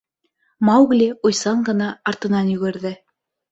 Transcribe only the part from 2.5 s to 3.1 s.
йүгерҙе.